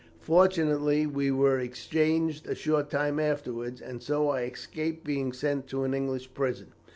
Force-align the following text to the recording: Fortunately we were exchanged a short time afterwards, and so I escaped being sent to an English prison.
Fortunately 0.23 1.05
we 1.05 1.29
were 1.29 1.59
exchanged 1.59 2.47
a 2.47 2.55
short 2.55 2.89
time 2.89 3.19
afterwards, 3.19 3.79
and 3.81 4.01
so 4.01 4.29
I 4.29 4.45
escaped 4.45 5.03
being 5.03 5.31
sent 5.31 5.67
to 5.67 5.83
an 5.83 5.93
English 5.93 6.33
prison. 6.33 6.73